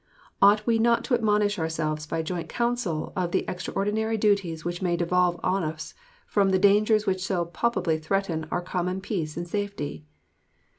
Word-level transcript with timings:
Ought 0.41 0.65
we 0.65 0.79
not 0.79 1.03
to 1.03 1.13
admonish 1.13 1.59
ourselves 1.59 2.07
by 2.07 2.23
joint 2.23 2.49
council 2.49 3.13
of 3.15 3.31
the 3.31 3.45
extraordinary 3.47 4.17
duties 4.17 4.65
which 4.65 4.81
may 4.81 4.97
devolve 4.97 5.35
upon 5.35 5.63
us 5.63 5.93
from 6.25 6.49
the 6.49 6.57
dangers 6.57 7.05
which 7.05 7.23
so 7.23 7.45
palpably 7.45 7.99
threaten 7.99 8.47
our 8.49 8.63
common 8.63 8.99
peace 8.99 9.37
and 9.37 9.47
safety? 9.47 10.03